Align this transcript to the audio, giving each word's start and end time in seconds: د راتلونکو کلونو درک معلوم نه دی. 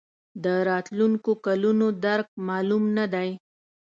د 0.43 0.45
راتلونکو 0.69 1.31
کلونو 1.45 1.87
درک 2.05 2.27
معلوم 2.47 2.83
نه 2.97 3.05
دی. 3.13 3.29